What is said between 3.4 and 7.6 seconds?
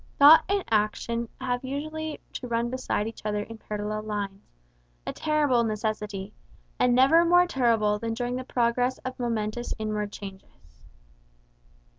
in parallel lines; a terrible necessity, and never more